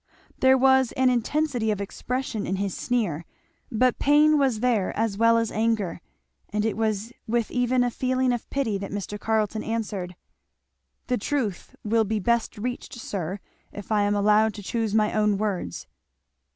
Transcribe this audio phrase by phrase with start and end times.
[0.39, 3.23] There was an intensity of expression in his sneer,
[3.71, 6.01] but pain was there as well as anger;
[6.49, 9.19] and it was with even a feeling of pity that Mr.
[9.19, 10.15] Carleton answered,
[11.05, 13.39] "The truth will be best reached, sir,
[13.71, 15.85] if I am allowed to choose my own words."